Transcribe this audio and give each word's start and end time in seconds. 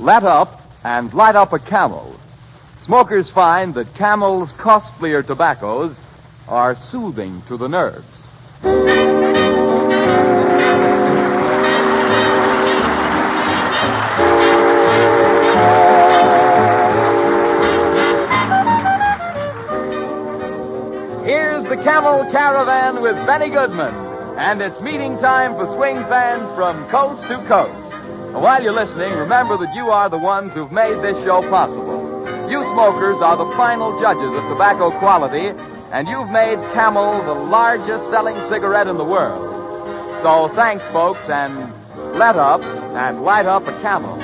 let 0.00 0.24
up 0.24 0.62
and 0.82 1.12
light 1.12 1.36
up 1.36 1.52
a 1.52 1.58
camel. 1.58 2.18
Smokers 2.86 3.28
find 3.30 3.74
that 3.74 3.94
camel's 3.94 4.50
costlier 4.52 5.22
tobaccos 5.22 5.96
are 6.48 6.74
soothing 6.90 7.42
to 7.48 7.58
the 7.58 7.68
nerves. 7.68 8.06
Here's 21.26 21.64
the 21.64 21.76
Camel 21.84 22.26
Caravan 22.32 23.02
with 23.02 23.14
Benny 23.26 23.50
Goodman, 23.50 23.94
and 24.38 24.62
it's 24.62 24.80
meeting 24.80 25.18
time 25.18 25.54
for 25.56 25.66
swing 25.76 25.96
fans 26.08 26.48
from 26.56 26.88
coast 26.88 27.22
to 27.28 27.46
coast. 27.46 27.89
And 28.30 28.42
while 28.44 28.62
you're 28.62 28.72
listening, 28.72 29.12
remember 29.14 29.56
that 29.58 29.74
you 29.74 29.90
are 29.90 30.08
the 30.08 30.16
ones 30.16 30.54
who've 30.54 30.70
made 30.70 31.02
this 31.02 31.16
show 31.24 31.42
possible. 31.50 31.98
You 32.48 32.62
smokers 32.72 33.20
are 33.20 33.36
the 33.36 33.50
final 33.56 34.00
judges 34.00 34.32
of 34.32 34.48
tobacco 34.48 34.96
quality, 35.00 35.48
and 35.90 36.06
you've 36.06 36.30
made 36.30 36.56
Camel 36.72 37.24
the 37.24 37.34
largest 37.34 38.08
selling 38.12 38.36
cigarette 38.48 38.86
in 38.86 38.98
the 38.98 39.04
world. 39.04 39.42
So 40.22 40.48
thanks, 40.54 40.84
folks, 40.92 41.18
and 41.28 41.74
let 42.16 42.36
up 42.36 42.60
and 42.62 43.22
light 43.22 43.46
up 43.46 43.66
a 43.66 43.72
camel. 43.82 44.14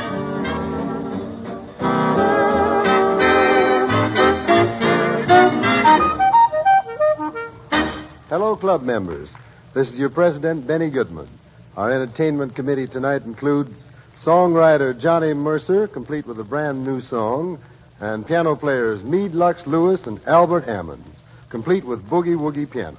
Hello, 8.29 8.55
club 8.55 8.83
members. 8.83 9.29
This 9.75 9.89
is 9.89 9.97
your 9.97 10.11
president, 10.11 10.65
Benny 10.65 10.91
Goodman. 10.91 11.29
Our 11.77 11.91
entertainment 11.91 12.55
committee 12.55 12.87
tonight 12.87 13.23
includes 13.23 13.71
songwriter 14.27 14.99
Johnny 14.99 15.33
Mercer, 15.33 15.87
complete 15.87 16.27
with 16.27 16.41
a 16.41 16.45
brand 16.45 16.85
new 16.85 17.01
song, 17.01 17.61
and 18.01 18.27
piano 18.27 18.57
players 18.57 19.05
Meade 19.05 19.31
Lux 19.31 19.65
Lewis 19.69 20.05
and 20.05 20.21
Albert 20.27 20.67
Ammons, 20.67 21.07
complete 21.49 21.87
with 21.87 22.05
Boogie 22.11 22.37
Woogie 22.37 22.69
Piano. 22.69 22.99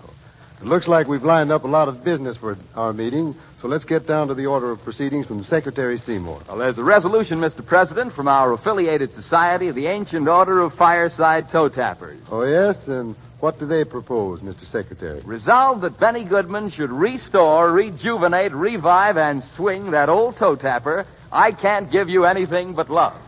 It 0.61 0.65
looks 0.65 0.87
like 0.87 1.07
we've 1.07 1.25
lined 1.25 1.51
up 1.51 1.65
a 1.65 1.67
lot 1.67 1.89
of 1.89 2.01
business 2.01 2.37
for 2.37 2.57
our 2.75 2.93
meeting, 2.93 3.35
so 3.61 3.67
let's 3.67 3.83
get 3.83 4.07
down 4.07 4.29
to 4.29 4.35
the 4.35 4.45
order 4.45 4.71
of 4.71 4.81
proceedings 4.83 5.25
from 5.25 5.43
Secretary 5.43 5.97
Seymour. 5.97 6.43
Well, 6.47 6.59
there's 6.59 6.77
a 6.77 6.83
resolution, 6.83 7.39
Mr. 7.39 7.63
President, 7.63 8.13
from 8.13 8.29
our 8.29 8.53
affiliated 8.53 9.13
society, 9.13 9.69
the 9.71 9.87
Ancient 9.87 10.29
Order 10.29 10.61
of 10.61 10.75
Fireside 10.75 11.51
Toe 11.51 11.67
Tappers. 11.67 12.21
Oh, 12.31 12.43
yes? 12.43 12.77
And 12.87 13.17
what 13.41 13.59
do 13.59 13.67
they 13.67 13.83
propose, 13.83 14.39
Mr. 14.39 14.65
Secretary? 14.71 15.19
Resolved 15.25 15.81
that 15.81 15.99
Benny 15.99 16.23
Goodman 16.23 16.71
should 16.71 16.89
restore, 16.89 17.69
rejuvenate, 17.69 18.53
revive, 18.53 19.17
and 19.17 19.43
swing 19.57 19.91
that 19.91 20.09
old 20.09 20.37
toe 20.37 20.55
tapper, 20.55 21.05
I 21.31 21.51
can't 21.51 21.91
give 21.91 22.09
you 22.09 22.25
anything 22.25 22.73
but 22.73 22.89
love. 22.89 23.21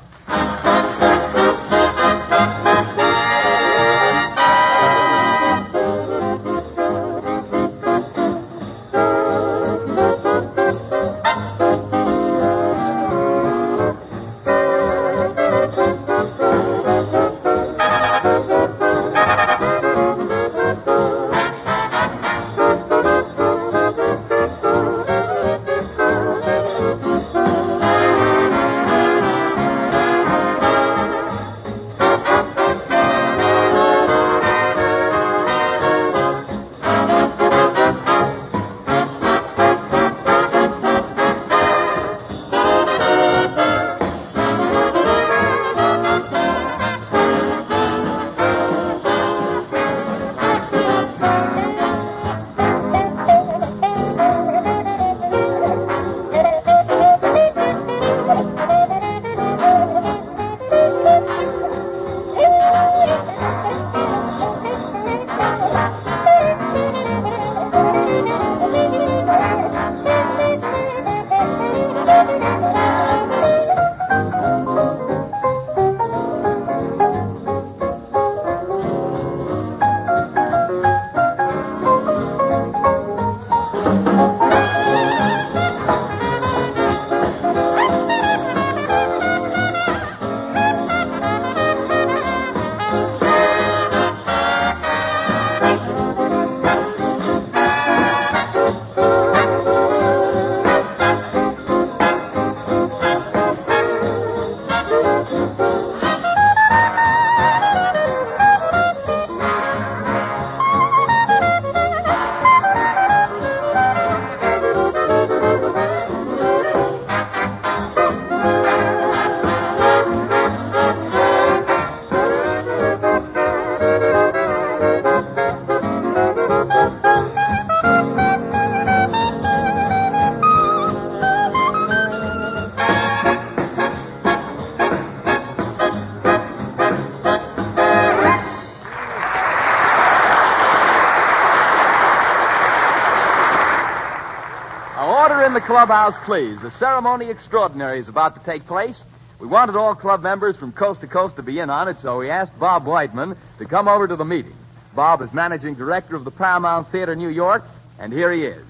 Clubhouse, 145.70 146.16
please. 146.26 146.60
The 146.64 146.72
ceremony 146.72 147.30
extraordinary 147.30 148.00
is 148.00 148.10
about 148.10 148.34
to 148.34 148.44
take 148.44 148.66
place. 148.66 149.00
We 149.40 149.46
wanted 149.46 149.76
all 149.76 149.94
club 149.94 150.24
members 150.24 150.58
from 150.58 150.72
coast 150.72 151.02
to 151.02 151.08
coast 151.08 151.36
to 151.36 151.44
be 151.44 151.60
in 151.60 151.70
on 151.70 151.88
it, 151.88 151.98
so 152.02 152.18
we 152.18 152.32
asked 152.32 152.58
Bob 152.60 152.86
Weitman 152.86 153.38
to 153.60 153.66
come 153.68 153.88
over 153.88 154.08
to 154.08 154.16
the 154.16 154.26
meeting. 154.26 154.56
Bob 154.96 155.22
is 155.22 155.32
managing 155.32 155.76
director 155.76 156.16
of 156.16 156.26
the 156.26 156.32
Paramount 156.32 156.92
Theater, 156.92 157.16
New 157.16 157.30
York, 157.30 157.62
and 158.00 158.12
here 158.12 158.32
he 158.32 158.46
is. 158.46 158.66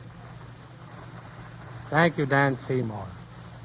Thank 1.90 2.18
you, 2.18 2.26
Dan 2.26 2.58
Seymour. 2.68 3.08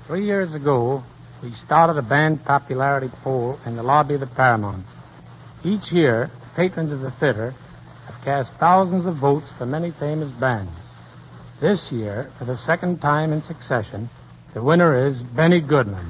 Three 0.06 0.24
years 0.24 0.54
ago, 0.54 1.02
we 1.42 1.50
started 1.54 1.98
a 1.98 2.02
band 2.02 2.44
popularity 2.44 3.08
poll 3.24 3.58
in 3.66 3.74
the 3.74 3.82
lobby 3.82 4.14
of 4.14 4.20
the 4.20 4.28
Paramount. 4.28 4.86
Each 5.64 5.90
year, 5.90 6.30
patrons 6.54 6.92
of 6.92 7.00
the 7.00 7.10
theater 7.10 7.52
have 8.06 8.24
cast 8.24 8.52
thousands 8.60 9.06
of 9.06 9.16
votes 9.16 9.46
for 9.58 9.66
many 9.66 9.90
famous 9.90 10.30
bands. 10.38 10.70
This 11.60 11.92
year, 11.92 12.30
for 12.36 12.44
the 12.44 12.58
second 12.58 13.00
time 13.00 13.32
in 13.32 13.40
succession, 13.42 14.10
the 14.54 14.62
winner 14.62 15.06
is 15.06 15.22
Benny 15.22 15.60
Goodman. 15.60 16.04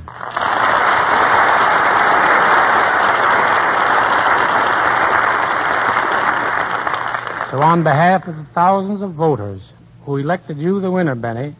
So, 7.50 7.60
on 7.60 7.84
behalf 7.84 8.26
of 8.26 8.36
the 8.36 8.46
thousands 8.54 9.02
of 9.02 9.12
voters 9.12 9.60
who 10.04 10.16
elected 10.16 10.56
you 10.56 10.80
the 10.80 10.90
winner, 10.90 11.14
Benny, 11.14 11.54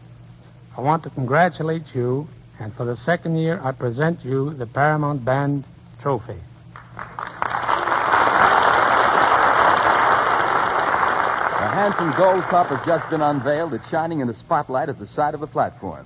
I 0.75 0.81
want 0.81 1.03
to 1.03 1.09
congratulate 1.11 1.83
you, 1.93 2.27
and 2.59 2.73
for 2.73 2.85
the 2.85 2.97
second 2.97 3.37
year, 3.37 3.61
I 3.63 3.71
present 3.71 4.25
you 4.25 4.53
the 4.55 4.65
Paramount 4.65 5.23
Band 5.23 5.63
Trophy. 6.01 6.41
Handsome 11.95 12.21
gold 12.21 12.43
cup 12.49 12.67
has 12.67 12.85
just 12.85 13.09
been 13.09 13.21
unveiled. 13.21 13.73
It's 13.73 13.87
shining 13.87 14.19
in 14.19 14.27
the 14.27 14.33
spotlight 14.33 14.89
at 14.89 14.99
the 14.99 15.07
side 15.07 15.33
of 15.33 15.39
the 15.39 15.47
platform. 15.47 16.05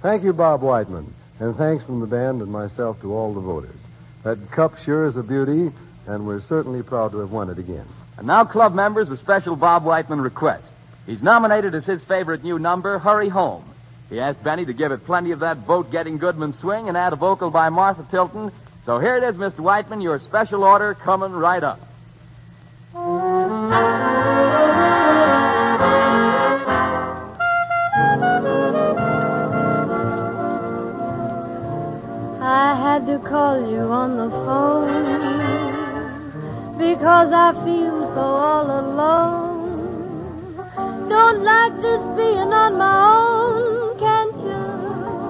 Thank 0.00 0.22
you, 0.22 0.32
Bob 0.32 0.62
Weitman. 0.62 1.08
And 1.40 1.54
thanks 1.56 1.84
from 1.84 2.00
the 2.00 2.06
band 2.06 2.40
and 2.40 2.50
myself 2.50 2.98
to 3.02 3.12
all 3.12 3.34
the 3.34 3.40
voters. 3.40 3.76
That 4.22 4.50
cup 4.50 4.78
sure 4.78 5.04
is 5.04 5.16
a 5.16 5.22
beauty, 5.22 5.76
and 6.06 6.26
we're 6.26 6.40
certainly 6.40 6.82
proud 6.82 7.12
to 7.12 7.18
have 7.18 7.30
won 7.32 7.50
it 7.50 7.58
again. 7.58 7.84
And 8.16 8.26
now, 8.26 8.46
club 8.46 8.72
members, 8.72 9.10
a 9.10 9.16
special 9.18 9.56
Bob 9.56 9.84
Weitman 9.84 10.24
request. 10.24 10.64
He's 11.04 11.22
nominated 11.22 11.74
as 11.74 11.84
his 11.84 12.00
favorite 12.04 12.42
new 12.42 12.58
number, 12.58 12.98
Hurry 12.98 13.28
Home. 13.28 13.64
He 14.08 14.20
asked 14.20 14.42
Benny 14.42 14.64
to 14.64 14.72
give 14.72 14.90
it 14.90 15.04
plenty 15.04 15.32
of 15.32 15.40
that 15.40 15.66
boat 15.66 15.92
getting 15.92 16.16
Goodman 16.16 16.54
swing 16.54 16.88
and 16.88 16.96
add 16.96 17.12
a 17.12 17.16
vocal 17.16 17.50
by 17.50 17.68
Martha 17.68 18.08
Tilton. 18.10 18.50
So 18.86 18.98
here 18.98 19.18
it 19.18 19.24
is, 19.24 19.36
Mr. 19.36 19.58
Weitman, 19.58 20.02
your 20.02 20.18
special 20.18 20.64
order 20.64 20.94
coming 20.94 21.32
right 21.32 21.62
up. 21.62 21.78
Call 33.40 33.60
you 33.74 33.84
on 34.02 34.10
the 34.22 34.30
phone 34.44 34.96
because 36.76 37.30
I 37.46 37.48
feel 37.64 37.96
so 38.14 38.24
all 38.48 38.68
alone. 38.82 39.60
Don't 41.08 41.40
like 41.52 41.74
this 41.86 42.02
being 42.18 42.52
on 42.64 42.72
my 42.84 42.98
own. 43.16 43.98
Can't 44.04 44.38
you, 44.48 44.64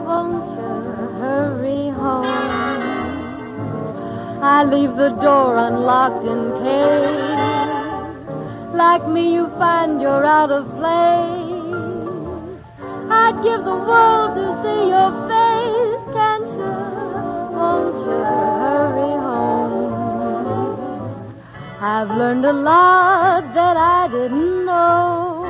won't 0.09 0.49
you 0.59 0.73
hurry 1.23 1.85
home? 2.03 2.41
I 4.57 4.59
leave 4.73 4.95
the 5.05 5.13
door 5.27 5.51
unlocked 5.69 6.25
in 6.35 6.43
case, 6.65 8.15
like 8.83 9.05
me, 9.15 9.23
you 9.37 9.45
find 9.63 9.91
you're 10.03 10.27
out 10.27 10.51
of 10.51 10.65
place. 10.81 11.61
I'd 13.23 13.37
give 13.45 13.63
the 13.73 13.79
world 13.91 14.31
to 14.41 14.47
see 14.63 14.81
your 14.95 15.11
face. 15.13 15.30
I've 22.01 22.17
learned 22.17 22.47
a 22.47 22.53
lot 22.55 23.53
that 23.53 23.77
I 23.77 24.09
didn't 24.09 24.65
know. 24.65 25.45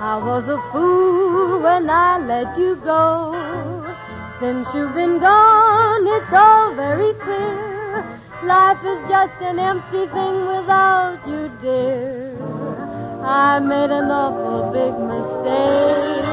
I 0.00 0.16
was 0.16 0.44
a 0.48 0.56
fool 0.72 1.60
when 1.60 1.90
I 1.90 2.16
let 2.24 2.56
you 2.56 2.76
go. 2.76 3.36
Since 4.40 4.66
you've 4.72 4.94
been 4.94 5.18
gone, 5.18 6.06
it's 6.16 6.32
all 6.32 6.72
very 6.74 7.12
clear. 7.20 8.00
Life 8.44 8.82
is 8.82 9.00
just 9.10 9.36
an 9.42 9.58
empty 9.58 10.06
thing 10.16 10.36
without 10.56 11.20
you, 11.28 11.52
dear. 11.60 12.32
I 13.22 13.58
made 13.58 13.90
an 13.90 14.10
awful 14.10 14.72
big 14.72 14.94
mistake. 15.12 16.24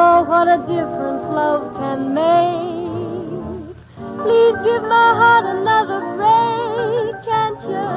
Oh, 0.00 0.24
what 0.32 0.48
a 0.48 0.56
difference 0.64 1.24
love 1.28 1.76
can 1.76 2.14
make. 2.14 3.76
Please 4.24 4.56
give 4.64 4.82
my 4.84 5.08
heart 5.20 5.44
another 5.44 6.00
break, 6.16 7.01
can't 7.24 7.60
you? 7.62 7.88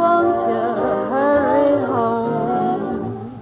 Won't 0.00 0.36
you 0.50 0.64
hurry 1.12 1.86
home? 1.86 3.34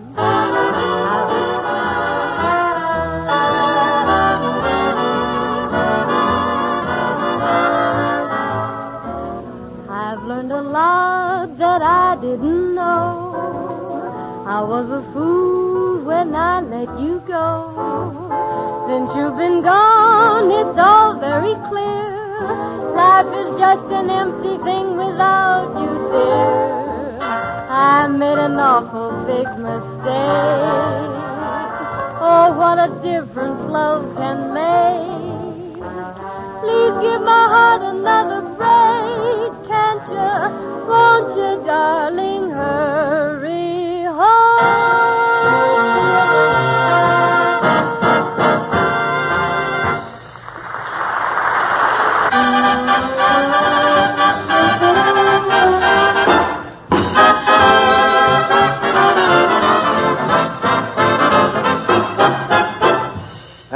I've 9.91 10.23
learned 10.25 10.53
a 10.53 10.63
lot 10.63 11.59
that 11.59 11.83
I 11.83 12.17
didn't 12.21 12.75
know. 12.75 13.33
I 14.47 14.61
was 14.63 14.89
a 14.91 15.03
fool 15.13 16.05
when 16.05 16.35
I 16.35 16.61
let 16.61 17.01
you 17.01 17.23
go. 17.27 17.49
Since 18.89 19.11
you've 19.17 19.37
been 19.37 19.63
gone, 19.63 20.51
it's 20.51 20.79
all 20.79 21.19
very 21.19 21.55
clear. 21.69 22.12
Life 22.94 23.33
is 23.41 23.59
just 23.59 23.87
an 23.91 24.11
empty 24.11 24.56
thing 24.65 24.97
without 24.97 25.73
you, 25.81 25.93
dear. 26.12 27.19
I 27.21 28.09
made 28.09 28.39
an 28.39 28.59
awful 28.59 29.11
big 29.27 29.47
mistake. 29.59 31.12
Oh, 32.25 32.47
what 32.59 32.79
a 32.79 32.89
difference 33.03 33.61
love 33.71 34.05
can 34.17 34.39
make. 34.55 35.79
Please 36.62 36.94
give 37.05 37.23
my 37.23 37.44
heart 37.55 37.83
another 37.83 38.43
break, 38.59 39.53
can't 39.69 40.05
you? 40.17 40.35
Won't 40.89 41.37
you, 41.37 41.67
darling, 41.67 42.50
hurry 42.50 43.12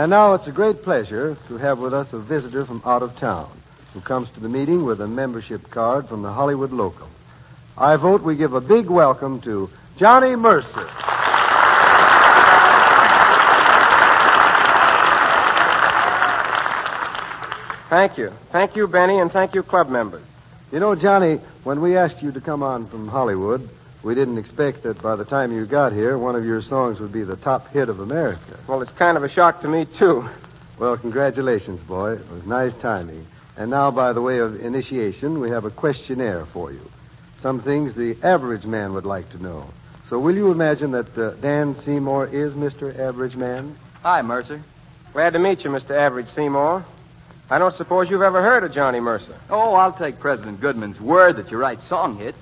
And 0.06 0.12
now 0.12 0.34
it's 0.34 0.46
a 0.46 0.52
great 0.52 0.84
pleasure 0.84 1.36
to 1.48 1.56
have 1.56 1.80
with 1.80 1.92
us 1.92 2.12
a 2.12 2.20
visitor 2.20 2.64
from 2.64 2.80
out 2.86 3.02
of 3.02 3.18
town 3.18 3.50
who 3.92 4.00
comes 4.00 4.30
to 4.34 4.38
the 4.38 4.48
meeting 4.48 4.84
with 4.84 5.00
a 5.00 5.06
membership 5.08 5.68
card 5.68 6.08
from 6.08 6.22
the 6.22 6.32
Hollywood 6.32 6.70
Local. 6.70 7.08
I 7.76 7.96
vote 7.96 8.22
we 8.22 8.36
give 8.36 8.52
a 8.52 8.60
big 8.60 8.86
welcome 8.86 9.40
to 9.40 9.68
Johnny 9.96 10.36
Mercer. 10.36 10.88
Thank 17.90 18.16
you. 18.16 18.30
Thank 18.52 18.76
you, 18.76 18.86
Benny, 18.86 19.18
and 19.18 19.32
thank 19.32 19.56
you, 19.56 19.64
club 19.64 19.88
members. 19.88 20.22
You 20.70 20.78
know, 20.78 20.94
Johnny, 20.94 21.40
when 21.64 21.80
we 21.80 21.96
asked 21.96 22.22
you 22.22 22.30
to 22.30 22.40
come 22.40 22.62
on 22.62 22.86
from 22.86 23.08
Hollywood, 23.08 23.68
we 24.06 24.14
didn't 24.14 24.38
expect 24.38 24.84
that 24.84 25.02
by 25.02 25.16
the 25.16 25.24
time 25.24 25.50
you 25.50 25.66
got 25.66 25.92
here, 25.92 26.16
one 26.16 26.36
of 26.36 26.44
your 26.44 26.62
songs 26.62 27.00
would 27.00 27.12
be 27.12 27.24
the 27.24 27.34
top 27.34 27.66
hit 27.72 27.88
of 27.88 27.98
America. 27.98 28.56
Well, 28.68 28.80
it's 28.80 28.92
kind 28.92 29.16
of 29.16 29.24
a 29.24 29.28
shock 29.28 29.62
to 29.62 29.68
me, 29.68 29.84
too. 29.98 30.28
Well, 30.78 30.96
congratulations, 30.96 31.80
boy. 31.80 32.12
It 32.12 32.30
was 32.30 32.46
nice 32.46 32.72
timing. 32.80 33.26
And 33.56 33.68
now, 33.68 33.90
by 33.90 34.12
the 34.12 34.22
way 34.22 34.38
of 34.38 34.60
initiation, 34.60 35.40
we 35.40 35.50
have 35.50 35.64
a 35.64 35.72
questionnaire 35.72 36.46
for 36.46 36.70
you. 36.70 36.88
Some 37.42 37.60
things 37.60 37.96
the 37.96 38.16
average 38.22 38.64
man 38.64 38.92
would 38.94 39.06
like 39.06 39.28
to 39.30 39.42
know. 39.42 39.64
So, 40.08 40.20
will 40.20 40.36
you 40.36 40.52
imagine 40.52 40.92
that 40.92 41.18
uh, 41.18 41.30
Dan 41.40 41.74
Seymour 41.84 42.28
is 42.28 42.52
Mr. 42.52 42.96
Average 42.96 43.34
Man? 43.34 43.76
Hi, 44.04 44.22
Mercer. 44.22 44.62
Glad 45.14 45.32
to 45.32 45.40
meet 45.40 45.64
you, 45.64 45.70
Mr. 45.70 45.90
Average 45.90 46.28
Seymour. 46.32 46.84
I 47.50 47.58
don't 47.58 47.74
suppose 47.74 48.08
you've 48.08 48.22
ever 48.22 48.40
heard 48.40 48.62
of 48.62 48.72
Johnny 48.72 49.00
Mercer. 49.00 49.36
Oh, 49.50 49.74
I'll 49.74 49.92
take 49.92 50.20
President 50.20 50.60
Goodman's 50.60 51.00
word 51.00 51.38
that 51.38 51.50
you 51.50 51.58
write 51.58 51.80
song 51.88 52.18
hits. 52.18 52.38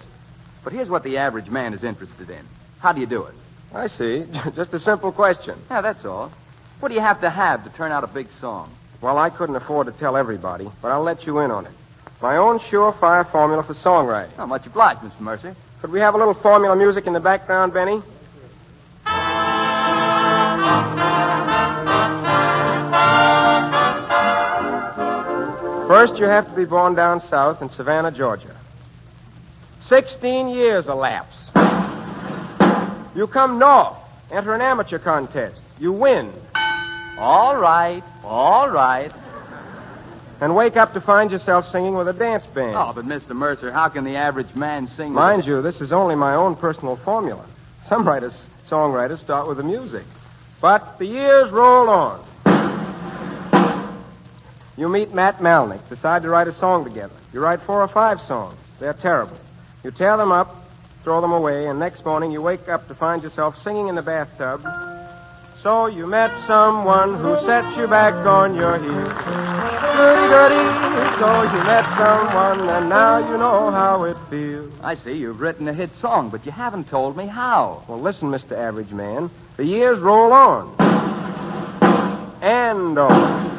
But 0.64 0.72
here's 0.72 0.88
what 0.88 1.04
the 1.04 1.18
average 1.18 1.48
man 1.48 1.74
is 1.74 1.84
interested 1.84 2.30
in. 2.30 2.44
How 2.80 2.92
do 2.92 3.00
you 3.00 3.06
do 3.06 3.24
it? 3.24 3.34
I 3.72 3.88
see. 3.88 4.24
Just 4.56 4.72
a 4.72 4.80
simple 4.80 5.12
question. 5.12 5.58
Yeah, 5.70 5.82
that's 5.82 6.04
all. 6.04 6.32
What 6.80 6.88
do 6.88 6.94
you 6.94 7.00
have 7.00 7.20
to 7.20 7.30
have 7.30 7.64
to 7.64 7.70
turn 7.70 7.92
out 7.92 8.02
a 8.02 8.06
big 8.06 8.28
song? 8.40 8.74
Well, 9.00 9.18
I 9.18 9.30
couldn't 9.30 9.56
afford 9.56 9.86
to 9.86 9.92
tell 9.92 10.16
everybody, 10.16 10.70
but 10.80 10.90
I'll 10.90 11.02
let 11.02 11.26
you 11.26 11.40
in 11.40 11.50
on 11.50 11.66
it. 11.66 11.72
My 12.22 12.38
own 12.38 12.58
surefire 12.58 13.30
formula 13.30 13.62
for 13.62 13.74
songwriting. 13.74 14.34
How 14.36 14.46
much 14.46 14.66
obliged, 14.66 15.00
Mr. 15.00 15.20
Mercer. 15.20 15.56
Could 15.82 15.92
we 15.92 16.00
have 16.00 16.14
a 16.14 16.18
little 16.18 16.34
formula 16.34 16.74
music 16.74 17.06
in 17.06 17.12
the 17.12 17.20
background, 17.20 17.74
Benny? 17.74 18.02
First, 25.86 26.16
you 26.16 26.24
have 26.24 26.48
to 26.48 26.56
be 26.56 26.64
born 26.64 26.94
down 26.94 27.20
south 27.28 27.60
in 27.60 27.68
Savannah, 27.70 28.10
Georgia. 28.10 28.56
Sixteen 29.88 30.48
years 30.48 30.86
elapse. 30.86 31.34
You 33.14 33.26
come 33.26 33.58
north, 33.58 33.96
enter 34.30 34.52
an 34.54 34.60
amateur 34.60 34.98
contest. 34.98 35.60
You 35.78 35.92
win, 35.92 36.32
All 37.18 37.56
right, 37.56 38.02
all 38.24 38.68
right. 38.70 39.12
and 40.40 40.56
wake 40.56 40.76
up 40.76 40.94
to 40.94 41.00
find 41.00 41.30
yourself 41.30 41.70
singing 41.70 41.94
with 41.94 42.08
a 42.08 42.12
dance 42.12 42.44
band. 42.46 42.74
Oh, 42.76 42.92
but 42.94 43.04
Mr. 43.04 43.30
Mercer, 43.30 43.70
how 43.72 43.88
can 43.88 44.04
the 44.04 44.16
average 44.16 44.54
man 44.54 44.88
sing? 44.88 45.08
with 45.10 45.14
Mind 45.16 45.42
a- 45.42 45.46
you, 45.46 45.62
this 45.62 45.80
is 45.80 45.92
only 45.92 46.14
my 46.16 46.34
own 46.34 46.56
personal 46.56 46.96
formula. 46.96 47.44
Some 47.88 48.06
writers, 48.06 48.32
songwriters 48.70 49.20
start 49.20 49.46
with 49.46 49.58
the 49.58 49.62
music. 49.62 50.04
But 50.60 50.98
the 50.98 51.06
years 51.06 51.50
roll 51.50 51.88
on. 51.90 52.24
You 54.76 54.88
meet 54.88 55.14
Matt 55.14 55.38
Malneck, 55.38 55.88
decide 55.88 56.22
to 56.22 56.30
write 56.30 56.48
a 56.48 56.54
song 56.54 56.82
together. 56.84 57.14
You 57.32 57.40
write 57.40 57.60
four 57.62 57.80
or 57.80 57.86
five 57.88 58.20
songs. 58.22 58.56
They're 58.80 58.92
terrible. 58.94 59.36
You 59.84 59.90
tear 59.90 60.16
them 60.16 60.32
up, 60.32 60.56
throw 61.02 61.20
them 61.20 61.32
away, 61.32 61.66
and 61.66 61.78
next 61.78 62.06
morning 62.06 62.32
you 62.32 62.40
wake 62.40 62.70
up 62.70 62.88
to 62.88 62.94
find 62.94 63.22
yourself 63.22 63.62
singing 63.62 63.88
in 63.88 63.94
the 63.96 64.02
bathtub. 64.02 64.62
So 65.62 65.86
you 65.86 66.06
met 66.06 66.30
someone 66.46 67.18
who 67.18 67.38
set 67.46 67.76
you 67.76 67.86
back 67.86 68.14
on 68.26 68.54
your 68.54 68.78
heels. 68.78 69.12
Goody 69.94 70.28
goody, 70.30 70.64
so 71.20 71.42
you 71.42 71.64
met 71.64 71.84
someone, 71.98 72.66
and 72.66 72.88
now 72.88 73.18
you 73.30 73.36
know 73.36 73.70
how 73.70 74.04
it 74.04 74.16
feels. 74.30 74.72
I 74.82 74.94
see 74.94 75.12
you've 75.12 75.40
written 75.40 75.68
a 75.68 75.74
hit 75.74 75.90
song, 76.00 76.30
but 76.30 76.46
you 76.46 76.52
haven't 76.52 76.88
told 76.88 77.14
me 77.14 77.26
how. 77.26 77.84
Well, 77.86 78.00
listen, 78.00 78.30
Mr. 78.30 78.52
Average 78.52 78.90
Man. 78.90 79.30
The 79.58 79.66
years 79.66 79.98
roll 79.98 80.32
on. 80.32 80.74
And 82.40 82.98
on. 82.98 83.53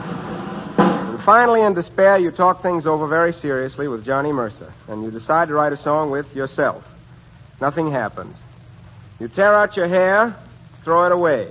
Finally, 1.25 1.61
in 1.61 1.73
despair, 1.73 2.17
you 2.17 2.31
talk 2.31 2.61
things 2.61 2.85
over 2.85 3.07
very 3.07 3.33
seriously 3.33 3.87
with 3.87 4.05
Johnny 4.05 4.31
Mercer, 4.31 4.71
and 4.87 5.03
you 5.03 5.11
decide 5.11 5.47
to 5.47 5.55
write 5.55 5.73
a 5.73 5.77
song 5.77 6.11
with 6.11 6.33
yourself. 6.35 6.85
Nothing 7.59 7.91
happens. 7.91 8.37
You 9.19 9.27
tear 9.27 9.55
out 9.55 9.75
your 9.75 9.87
hair, 9.87 10.35
throw 10.83 11.05
it 11.05 11.11
away. 11.11 11.49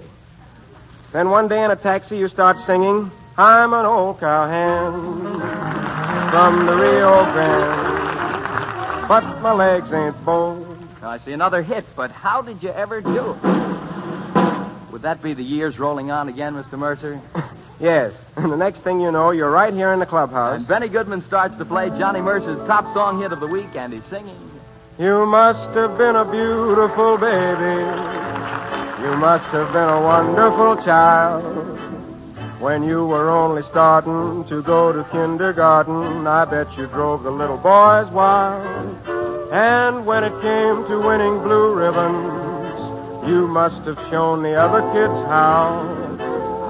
Then 1.12 1.28
one 1.28 1.48
day 1.48 1.62
in 1.62 1.70
a 1.70 1.76
taxi, 1.76 2.16
you 2.16 2.28
start 2.28 2.56
singing, 2.66 3.10
I'm 3.36 3.72
an 3.72 3.84
old 3.84 4.20
cowhand 4.20 5.42
from 6.32 6.66
the 6.66 6.76
Rio 6.76 7.24
Grande, 7.32 9.08
but 9.08 9.40
my 9.40 9.52
legs 9.52 9.92
ain't 9.92 10.24
bold. 10.24 10.70
I 11.02 11.18
see 11.18 11.32
another 11.32 11.62
hit, 11.62 11.84
but 11.96 12.10
how 12.10 12.42
did 12.42 12.62
you 12.62 12.70
ever 12.70 13.00
do 13.00 13.32
it? 13.32 14.92
Would 14.92 15.02
that 15.02 15.20
be 15.22 15.34
the 15.34 15.42
years 15.42 15.78
rolling 15.78 16.10
on 16.10 16.28
again, 16.28 16.54
Mr. 16.54 16.78
Mercer? 16.78 17.20
Yes, 17.80 18.12
and 18.36 18.50
the 18.50 18.56
next 18.56 18.78
thing 18.78 19.00
you 19.00 19.10
know, 19.10 19.30
you're 19.30 19.50
right 19.50 19.72
here 19.72 19.92
in 19.92 20.00
the 20.00 20.06
clubhouse. 20.06 20.56
And 20.56 20.68
Benny 20.68 20.88
Goodman 20.88 21.24
starts 21.26 21.56
to 21.58 21.64
play 21.64 21.88
Johnny 21.90 22.20
Mercer's 22.20 22.66
top 22.66 22.92
song 22.94 23.20
hit 23.20 23.32
of 23.32 23.40
the 23.40 23.46
week, 23.46 23.74
and 23.74 23.92
he's 23.92 24.04
singing. 24.10 24.50
You 24.98 25.26
must 25.26 25.74
have 25.74 25.98
been 25.98 26.14
a 26.14 26.24
beautiful 26.24 27.18
baby. 27.18 27.80
You 29.02 29.16
must 29.16 29.44
have 29.46 29.72
been 29.72 29.88
a 29.88 30.00
wonderful 30.00 30.76
child. 30.84 31.42
When 32.60 32.84
you 32.84 33.04
were 33.04 33.28
only 33.28 33.62
starting 33.64 34.44
to 34.48 34.62
go 34.62 34.92
to 34.92 35.04
kindergarten, 35.10 36.26
I 36.26 36.44
bet 36.44 36.74
you 36.78 36.86
drove 36.86 37.24
the 37.24 37.30
little 37.30 37.58
boys 37.58 38.06
wild. 38.12 38.96
And 39.52 40.06
when 40.06 40.24
it 40.24 40.32
came 40.40 40.86
to 40.86 41.00
winning 41.00 41.42
blue 41.42 41.74
ribbons, 41.74 43.28
you 43.28 43.48
must 43.48 43.84
have 43.86 43.98
shown 44.10 44.42
the 44.42 44.54
other 44.54 44.80
kids 44.92 45.12
how. 45.28 46.03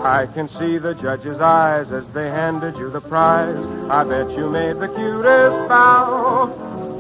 I 0.05 0.27
can 0.27 0.51
see 0.59 0.77
the 0.77 0.95
judge's 0.95 1.41
eyes 1.41 1.91
as 1.91 2.05
they 2.13 2.29
handed 2.29 2.77
you 2.77 2.91
the 2.91 3.01
prize. 3.01 3.57
I 3.89 4.05
bet 4.05 4.31
you 4.37 4.51
made 4.51 4.77
the 4.77 4.89
cutest 4.89 5.69
bow. 5.69 6.53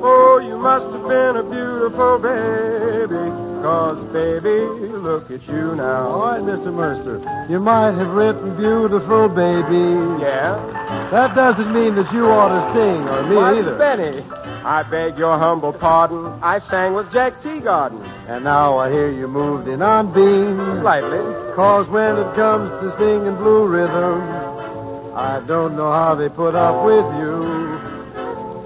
Oh, 0.02 0.38
you 0.38 0.56
must 0.56 0.86
have 0.86 1.06
been 1.06 1.36
a 1.36 1.42
beautiful 1.42 2.18
baby. 2.18 3.30
Cause, 3.60 3.98
baby, 4.10 4.64
look 5.04 5.30
at 5.30 5.46
you 5.48 5.74
now. 5.74 6.06
All 6.08 6.20
right, 6.20 6.40
Mr. 6.40 6.72
Mercer. 6.72 7.46
You 7.50 7.60
might 7.60 7.92
have 7.92 8.08
written 8.08 8.56
beautiful 8.56 9.28
baby. 9.28 10.22
Yeah? 10.22 11.08
That 11.10 11.34
doesn't 11.34 11.74
mean 11.74 11.96
that 11.96 12.10
you 12.10 12.26
ought 12.26 12.48
to 12.48 12.80
sing, 12.80 13.06
or 13.06 13.22
me 13.24 13.36
Why, 13.36 13.58
either. 13.58 13.76
Benny, 13.76 14.22
I 14.64 14.82
beg 14.82 15.18
your 15.18 15.36
humble 15.36 15.74
pardon. 15.74 16.24
I 16.42 16.60
sang 16.70 16.94
with 16.94 17.12
Jack 17.12 17.42
Teagarden. 17.42 18.13
And 18.26 18.44
now 18.44 18.78
I 18.78 18.90
hear 18.90 19.10
you 19.10 19.28
moved 19.28 19.68
in 19.68 19.82
on 19.82 20.12
beans. 20.12 20.80
Slightly. 20.80 21.18
Cause 21.54 21.86
when 21.88 22.16
it 22.16 22.34
comes 22.34 22.70
to 22.80 22.96
singing 22.98 23.36
blue 23.36 23.66
rhythm, 23.66 24.22
I 25.14 25.42
don't 25.46 25.76
know 25.76 25.92
how 25.92 26.14
they 26.14 26.28
put 26.28 26.54
up 26.54 26.84
with 26.84 27.04
you. 27.18 27.78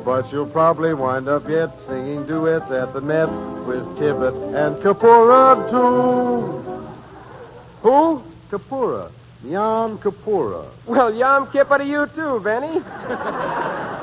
But 0.04 0.32
you'll 0.32 0.46
probably 0.46 0.94
wind 0.94 1.28
up 1.28 1.48
yet 1.48 1.70
singing 1.86 2.24
duets 2.26 2.70
at 2.70 2.92
the 2.92 3.00
Met 3.00 3.28
with 3.66 3.84
Tibbett 3.98 4.34
and 4.54 4.76
Kiepura, 4.82 5.70
too. 5.70 6.68
Who? 7.82 8.22
Kiepura. 8.50 9.10
Jan 9.42 9.98
Kiepura. 9.98 10.66
Well, 10.86 11.14
Yom 11.14 11.50
Kippur 11.50 11.78
to 11.78 11.84
you 11.84 12.06
too, 12.14 12.40
Benny. 12.40 12.80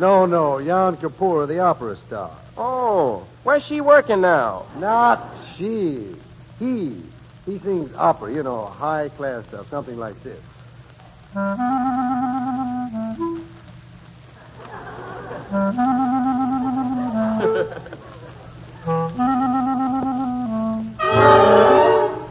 No, 0.00 0.24
no, 0.24 0.58
Jan 0.64 0.96
Kiepura, 0.96 1.46
the 1.46 1.58
opera 1.58 1.94
star. 2.06 2.34
Oh, 2.56 3.26
where's 3.42 3.62
she 3.66 3.82
working 3.82 4.22
now? 4.22 4.64
Not 4.78 5.22
she. 5.58 6.16
He. 6.58 7.02
He 7.44 7.58
sings 7.58 7.94
opera, 7.94 8.32
you 8.32 8.42
know, 8.42 8.64
high 8.64 9.10
class 9.10 9.44
stuff, 9.48 9.68
something 9.68 9.98
like 9.98 10.14
this. 10.22 10.40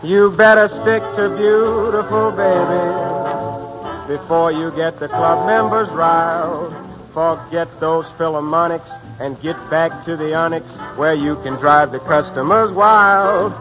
You 0.03 0.31
better 0.31 0.69
stick 0.81 1.03
to 1.03 1.35
beautiful 1.37 2.31
baby 2.31 4.17
before 4.17 4.51
you 4.51 4.71
get 4.71 4.99
the 4.99 5.07
club 5.07 5.45
members 5.45 5.87
riled. 5.89 6.88
Forget 7.19 7.67
those 7.81 8.05
philharmonics 8.17 8.87
and 9.19 9.35
get 9.41 9.57
back 9.69 10.05
to 10.05 10.15
the 10.15 10.35
onyx 10.35 10.65
where 10.95 11.13
you 11.13 11.35
can 11.43 11.55
drive 11.55 11.91
the 11.91 11.99
customers 11.99 12.71
wild. 12.71 13.51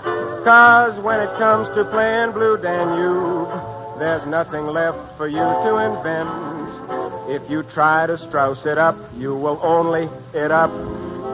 Cause 0.44 0.96
when 1.02 1.18
it 1.18 1.36
comes 1.38 1.66
to 1.74 1.84
playing 1.86 2.30
Blue 2.30 2.56
Danube, 2.56 3.48
there's 3.98 4.24
nothing 4.28 4.64
left 4.66 5.16
for 5.16 5.26
you 5.26 5.38
to 5.38 5.76
invent. 5.78 6.30
If 7.28 7.50
you 7.50 7.64
try 7.64 8.06
to 8.06 8.16
Strauss 8.28 8.64
it 8.64 8.78
up, 8.78 8.94
you 9.16 9.34
will 9.34 9.58
only 9.60 10.08
it 10.34 10.52
up, 10.52 10.70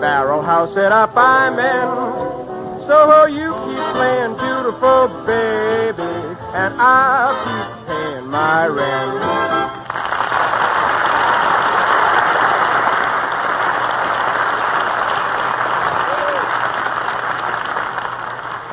barrel 0.00 0.40
house 0.40 0.74
it 0.78 0.92
up, 0.92 1.12
I 1.14 1.50
meant. 1.50 2.88
So 2.88 3.26
you 3.26 3.52
keep 3.52 3.84
playing 3.92 4.32
beautiful 4.40 5.08
baby, 5.26 6.38
and 6.56 6.72
I'll 6.80 7.36
keep 7.44 7.86
paying 7.86 8.26
my 8.30 8.66
rent. 8.66 10.03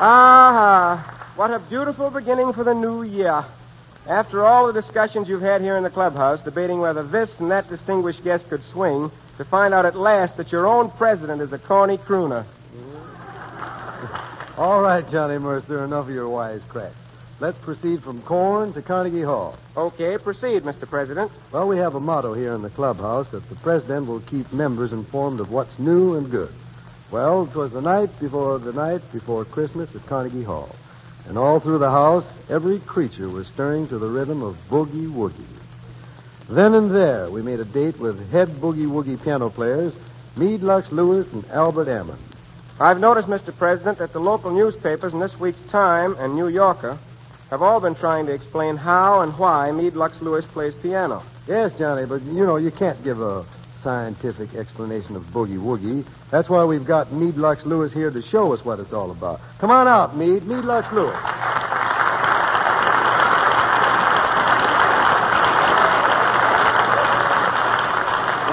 Ah, 0.04 1.30
what 1.36 1.52
a 1.52 1.60
beautiful 1.60 2.10
beginning 2.10 2.52
for 2.54 2.64
the 2.64 2.74
new 2.74 3.04
year. 3.04 3.44
After 4.08 4.44
all 4.44 4.66
the 4.66 4.72
discussions 4.72 5.28
you've 5.28 5.42
had 5.42 5.60
here 5.60 5.76
in 5.76 5.84
the 5.84 5.90
clubhouse, 5.90 6.42
debating 6.42 6.80
whether 6.80 7.04
this 7.04 7.30
and 7.38 7.52
that 7.52 7.68
distinguished 7.68 8.24
guest 8.24 8.48
could 8.48 8.64
swing, 8.72 9.12
to 9.38 9.44
find 9.44 9.72
out 9.72 9.86
at 9.86 9.96
last 9.96 10.36
that 10.38 10.50
your 10.50 10.66
own 10.66 10.90
president 10.90 11.40
is 11.40 11.52
a 11.52 11.58
corny 11.58 11.98
crooner. 11.98 12.44
All 14.58 14.82
right, 14.82 15.08
Johnny 15.08 15.38
Mercer, 15.38 15.84
enough 15.84 16.08
of 16.08 16.14
your 16.14 16.26
wisecracks. 16.26 16.94
Let's 17.38 17.58
proceed 17.58 18.02
from 18.02 18.22
Corn 18.22 18.72
to 18.72 18.82
Carnegie 18.82 19.22
Hall. 19.22 19.56
Okay, 19.76 20.18
proceed, 20.18 20.64
Mr. 20.64 20.88
President. 20.88 21.30
Well, 21.52 21.68
we 21.68 21.76
have 21.78 21.94
a 21.94 22.00
motto 22.00 22.34
here 22.34 22.54
in 22.54 22.62
the 22.62 22.70
clubhouse 22.70 23.28
that 23.28 23.48
the 23.48 23.54
president 23.54 24.08
will 24.08 24.20
keep 24.22 24.52
members 24.52 24.92
informed 24.92 25.38
of 25.38 25.52
what's 25.52 25.78
new 25.78 26.16
and 26.16 26.28
good. 26.28 26.52
Well, 27.12 27.46
'twas 27.46 27.72
the 27.72 27.82
night 27.82 28.18
before 28.18 28.58
the 28.58 28.72
night 28.72 29.02
before 29.12 29.44
Christmas 29.44 29.94
at 29.94 30.06
Carnegie 30.06 30.44
Hall. 30.44 30.74
And 31.28 31.36
all 31.36 31.60
through 31.60 31.76
the 31.76 31.90
house, 31.90 32.24
every 32.48 32.78
creature 32.78 33.28
was 33.28 33.46
stirring 33.48 33.86
to 33.88 33.98
the 33.98 34.08
rhythm 34.08 34.42
of 34.42 34.56
Boogie 34.70 35.12
Woogie. 35.12 35.60
Then 36.48 36.72
and 36.72 36.90
there, 36.90 37.28
we 37.28 37.42
made 37.42 37.60
a 37.60 37.66
date 37.66 38.00
with 38.00 38.32
head 38.32 38.48
Boogie 38.48 38.88
Woogie 38.88 39.22
piano 39.22 39.50
players, 39.50 39.92
Meade 40.36 40.62
Lux 40.62 40.90
Lewis 40.90 41.30
and 41.34 41.44
Albert 41.50 41.88
Ammons. 41.88 42.16
I've 42.80 42.98
noticed, 42.98 43.28
Mr. 43.28 43.54
President, 43.54 43.98
that 43.98 44.14
the 44.14 44.18
local 44.18 44.50
newspapers 44.50 45.12
in 45.12 45.20
this 45.20 45.38
week's 45.38 45.60
Time 45.70 46.16
and 46.18 46.34
New 46.34 46.48
Yorker 46.48 46.96
have 47.50 47.60
all 47.60 47.78
been 47.78 47.94
trying 47.94 48.24
to 48.24 48.32
explain 48.32 48.78
how 48.78 49.20
and 49.20 49.38
why 49.38 49.70
Meade 49.70 49.96
Lux 49.96 50.22
Lewis 50.22 50.46
plays 50.46 50.72
piano. 50.76 51.22
Yes, 51.46 51.72
Johnny, 51.78 52.06
but 52.06 52.22
you 52.22 52.46
know, 52.46 52.56
you 52.56 52.70
can't 52.70 53.04
give 53.04 53.20
a 53.20 53.44
scientific 53.82 54.54
explanation 54.54 55.16
of 55.16 55.22
Boogie 55.24 55.58
Woogie. 55.58 56.04
That's 56.30 56.48
why 56.48 56.64
we've 56.64 56.84
got 56.84 57.12
Meade 57.12 57.36
Lux 57.36 57.64
Lewis 57.66 57.92
here 57.92 58.10
to 58.10 58.22
show 58.22 58.52
us 58.52 58.64
what 58.64 58.80
it's 58.80 58.92
all 58.92 59.10
about. 59.10 59.40
Come 59.58 59.70
on 59.70 59.88
out, 59.88 60.16
Meade. 60.16 60.44
Meade 60.44 60.64
Lux 60.64 60.90
Lewis. 60.92 61.16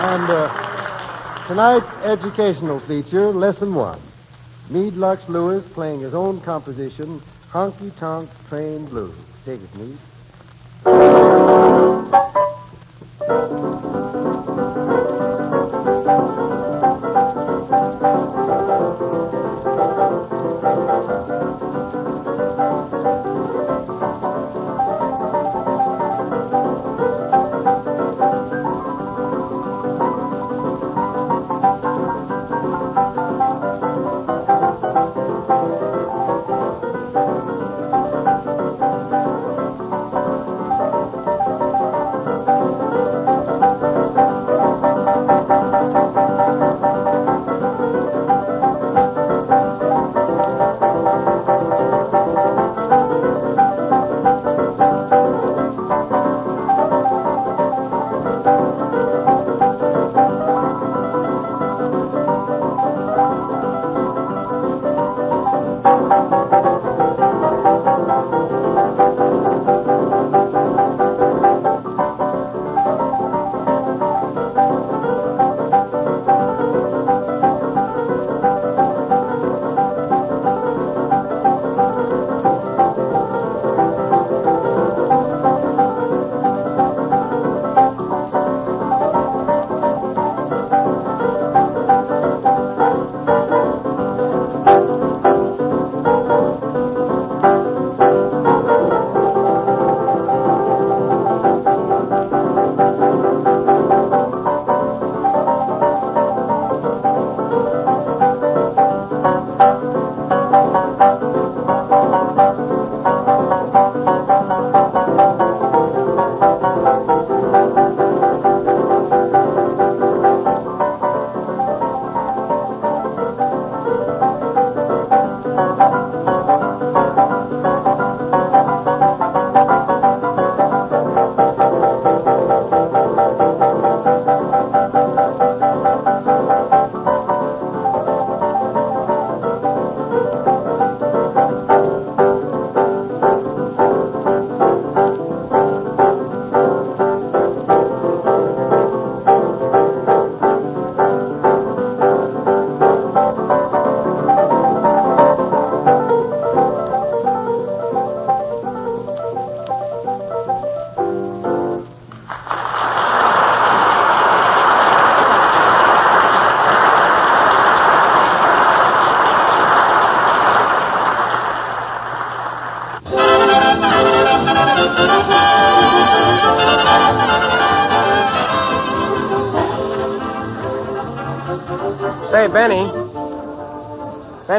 And 0.02 0.30
uh, 0.30 1.48
tonight's 1.48 1.86
educational 2.04 2.80
feature, 2.80 3.32
lesson 3.32 3.74
one. 3.76 4.00
Meade 4.70 4.96
Lux 4.96 5.28
Lewis 5.30 5.64
playing 5.74 6.00
his 6.00 6.14
own 6.14 6.42
composition, 6.42 7.22
Honky 7.52 7.96
Tonk 7.98 8.30
Train 8.48 8.86
Blues. 8.86 9.16
Take 9.46 9.62
it, 9.62 9.76
Meade. 9.76 9.98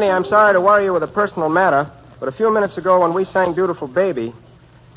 Benny, 0.01 0.13
I'm 0.13 0.25
sorry 0.25 0.55
to 0.55 0.63
worry 0.63 0.85
you 0.87 0.95
with 0.95 1.03
a 1.03 1.07
personal 1.07 1.51
matter, 1.51 1.91
but 2.21 2.27
a 2.31 2.33
few 2.33 2.51
minutes 2.51 2.79
ago 2.79 3.03
when 3.03 3.13
we 3.13 3.27
sang 3.27 3.53
Beautiful 3.53 3.87
Baby, 3.87 4.33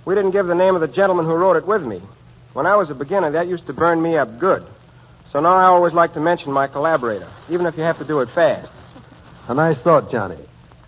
we 0.05 0.15
didn't 0.15 0.31
give 0.31 0.47
the 0.47 0.55
name 0.55 0.75
of 0.75 0.81
the 0.81 0.87
gentleman 0.87 1.25
who 1.25 1.33
wrote 1.33 1.57
it 1.57 1.67
with 1.67 1.83
me. 1.83 2.01
When 2.53 2.65
I 2.65 2.77
was 2.77 2.89
a 2.89 2.95
beginner, 2.95 3.31
that 3.31 3.49
used 3.49 3.65
to 3.65 3.73
burn 3.73 4.01
me 4.01 4.15
up 4.15 4.39
good. 4.39 4.63
So 5.33 5.41
now 5.41 5.55
I 5.55 5.65
always 5.65 5.91
like 5.91 6.13
to 6.13 6.21
mention 6.21 6.53
my 6.53 6.67
collaborator, 6.67 7.29
even 7.49 7.65
if 7.65 7.75
you 7.75 7.83
have 7.83 7.97
to 7.97 8.05
do 8.05 8.21
it 8.21 8.29
fast. 8.29 8.71
A 9.49 9.53
nice 9.53 9.77
thought, 9.79 10.09
Johnny. 10.09 10.37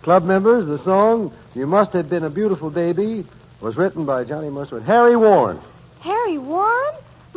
Club 0.00 0.24
members, 0.24 0.66
the 0.66 0.82
song 0.82 1.30
You 1.54 1.66
Must 1.66 1.92
Have 1.92 2.08
Been 2.08 2.24
a 2.24 2.30
Beautiful 2.30 2.70
Baby 2.70 3.26
was 3.60 3.76
written 3.76 4.06
by 4.06 4.24
Johnny 4.24 4.48
Mercer 4.48 4.78
and 4.78 4.86
Harry 4.86 5.16
Warren. 5.16 5.60
Harry 6.00 6.38
Warren? 6.38 6.94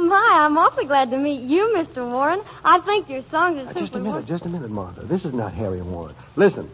My, 0.07 0.29
I'm 0.45 0.57
awfully 0.57 0.85
glad 0.85 1.11
to 1.11 1.17
meet 1.17 1.41
you, 1.41 1.73
Mr. 1.75 2.09
Warren. 2.09 2.41
I 2.63 2.79
think 2.79 3.09
your 3.09 3.23
songs 3.29 3.57
are 3.57 3.69
Uh, 3.69 3.73
simply 3.73 3.81
just 3.81 3.93
a 3.95 3.99
minute, 3.99 4.13
won- 4.13 4.25
just 4.25 4.45
a 4.45 4.49
minute, 4.49 4.69
Martha. 4.71 5.01
This 5.01 5.25
is 5.25 5.33
not 5.33 5.53
Harry 5.53 5.81
Warren. 5.81 6.15
Listen. 6.35 6.69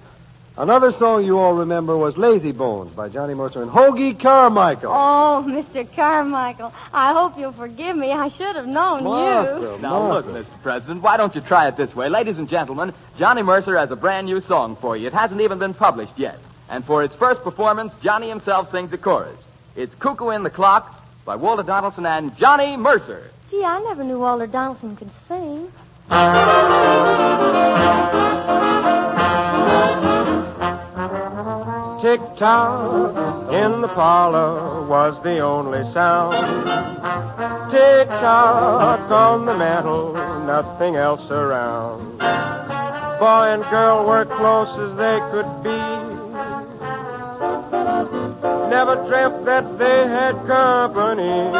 Another 0.57 0.93
song 0.93 1.25
you 1.25 1.37
all 1.37 1.53
remember 1.53 1.97
was 1.97 2.15
Lazy 2.17 2.53
Bones 2.53 2.89
by 2.91 3.09
Johnny 3.09 3.33
Mercer 3.33 3.61
and 3.61 3.69
Hoagy 3.69 4.17
Carmichael. 4.17 4.89
Oh, 4.89 5.43
Mr. 5.45 5.85
Carmichael, 5.97 6.71
I 6.93 7.11
hope 7.11 7.37
you'll 7.37 7.51
forgive 7.51 7.97
me. 7.97 8.13
I 8.13 8.29
should 8.29 8.55
have 8.55 8.65
known 8.65 8.99
you. 8.99 9.03
Martha, 9.09 9.77
Now, 9.81 10.13
look, 10.13 10.25
Mr. 10.27 10.45
President, 10.63 11.01
why 11.01 11.17
don't 11.17 11.35
you 11.35 11.41
try 11.41 11.67
it 11.67 11.75
this 11.75 11.93
way? 11.93 12.07
Ladies 12.07 12.37
and 12.37 12.47
gentlemen, 12.47 12.93
Johnny 13.17 13.41
Mercer 13.41 13.77
has 13.77 13.91
a 13.91 13.97
brand 13.97 14.27
new 14.27 14.39
song 14.39 14.77
for 14.79 14.95
you. 14.95 15.07
It 15.07 15.13
hasn't 15.13 15.41
even 15.41 15.59
been 15.59 15.73
published 15.73 16.13
yet. 16.17 16.39
And 16.69 16.85
for 16.85 17.03
its 17.03 17.13
first 17.15 17.43
performance, 17.43 17.91
Johnny 18.01 18.29
himself 18.29 18.71
sings 18.71 18.93
a 18.93 18.97
chorus. 18.97 19.35
It's 19.75 19.93
Cuckoo 19.95 20.29
in 20.29 20.43
the 20.43 20.49
Clock 20.49 20.95
by 21.25 21.35
Walter 21.35 21.63
Donaldson 21.63 22.05
and 22.05 22.37
Johnny 22.37 22.77
Mercer. 22.77 23.31
Gee, 23.49 23.63
I 23.63 23.79
never 23.79 24.03
knew 24.03 24.19
Walter 24.19 24.47
Donaldson 24.47 24.95
could 24.95 25.09
sing. 25.27 25.71
Tick 32.01 32.21
tock 32.37 33.51
in 33.51 33.81
the 33.81 33.87
parlor 33.87 34.85
was 34.85 35.21
the 35.23 35.39
only 35.39 35.81
sound. 35.91 36.33
Tick 37.71 38.07
tock 38.07 39.09
on 39.09 39.45
the 39.47 39.57
mantel, 39.57 40.13
nothing 40.45 40.95
else 40.95 41.31
around. 41.31 42.19
Boy 42.19 43.53
and 43.53 43.63
girl 43.71 44.05
were 44.05 44.25
close 44.25 44.69
as 44.77 44.95
they 44.97 45.19
could 45.31 45.63
be. 45.63 46.14
Never 48.69 48.95
dreamt 49.07 49.45
that 49.45 49.77
they 49.77 50.07
had 50.07 50.35
company. 50.47 51.51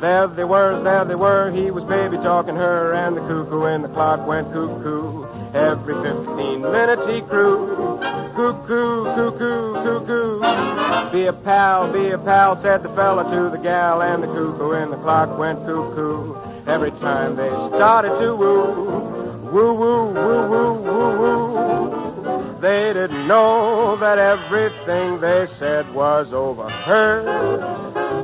There 0.00 0.28
they 0.28 0.44
were, 0.44 0.80
there 0.82 1.04
they 1.04 1.16
were. 1.16 1.50
He 1.50 1.70
was 1.70 1.82
baby 1.84 2.16
talking 2.18 2.54
her, 2.54 2.94
and 2.94 3.16
the 3.16 3.20
cuckoo 3.20 3.64
in 3.64 3.82
the 3.82 3.88
clock 3.88 4.26
went 4.26 4.52
cuckoo. 4.52 5.26
Every 5.54 5.94
15 5.94 6.62
minutes 6.62 7.02
he 7.06 7.20
crew. 7.22 7.98
Cuckoo, 8.36 9.04
cuckoo, 9.16 9.72
cuckoo. 9.82 11.10
Be 11.10 11.26
a 11.26 11.32
pal, 11.32 11.92
be 11.92 12.10
a 12.10 12.18
pal, 12.18 12.62
said 12.62 12.84
the 12.84 12.90
fella 12.90 13.24
to 13.24 13.50
the 13.50 13.58
gal, 13.60 14.00
and 14.02 14.22
the 14.22 14.28
cuckoo 14.28 14.72
in 14.72 14.90
the 14.90 14.98
clock 14.98 15.36
went 15.36 15.58
cuckoo. 15.66 16.36
Every 16.66 16.92
time 16.92 17.34
they 17.34 17.48
started 17.48 18.20
to 18.20 18.36
woo, 18.36 19.50
woo, 19.50 19.74
woo, 19.74 20.12
woo, 20.12 20.48
woo, 20.48 20.72
woo, 20.74 21.18
woo. 21.18 21.77
They 22.60 22.92
didn't 22.92 23.28
know 23.28 23.96
that 23.98 24.18
everything 24.18 25.20
they 25.20 25.46
said 25.60 25.94
was 25.94 26.32
overheard. 26.32 27.26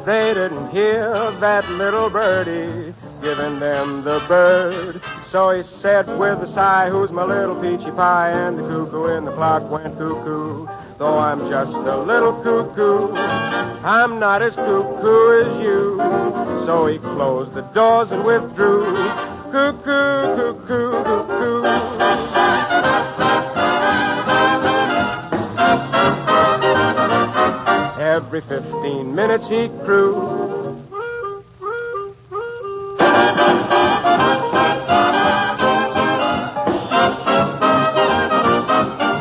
They 0.04 0.34
didn't 0.34 0.70
hear 0.70 1.30
that 1.38 1.68
little 1.70 2.10
birdie 2.10 2.94
giving 3.22 3.60
them 3.60 4.02
the 4.02 4.18
bird. 4.28 5.00
So 5.30 5.50
he 5.50 5.62
said 5.80 6.06
with 6.18 6.42
a 6.42 6.52
sigh, 6.52 6.90
Who's 6.90 7.10
my 7.10 7.24
little 7.24 7.54
peachy 7.62 7.90
pie? 7.92 8.30
And 8.30 8.58
the 8.58 8.62
cuckoo 8.62 9.16
in 9.16 9.24
the 9.24 9.32
clock 9.32 9.70
went 9.70 9.96
cuckoo. 9.96 10.66
Though 10.98 11.18
I'm 11.18 11.48
just 11.48 11.70
a 11.70 11.96
little 11.96 12.34
cuckoo, 12.42 13.14
I'm 13.14 14.18
not 14.18 14.42
as 14.42 14.54
cuckoo 14.54 15.42
as 15.42 15.62
you. 15.62 15.96
So 16.66 16.86
he 16.86 16.98
closed 16.98 17.54
the 17.54 17.62
doors 17.72 18.10
and 18.10 18.24
withdrew. 18.24 18.92
Cuckoo, 19.52 20.36
cuckoo, 20.36 21.04
cuckoo. 21.04 21.23
Every 28.34 28.48
15 28.48 29.14
minutes 29.14 29.44
he 29.46 29.68
crew. 29.84 30.82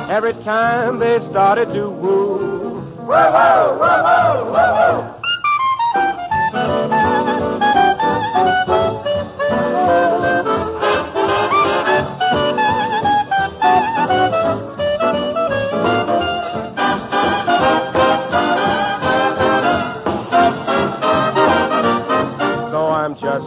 Every 0.09 0.33
time 0.43 0.97
they 0.97 1.19
started 1.29 1.71
to 1.75 1.89
woo. 1.91 2.37
Woo, 2.39 3.05
woo, 3.05 3.13
woo, 3.77 4.01
woo, 4.01 4.45
woo, 4.51 5.03
woo. 5.05 5.12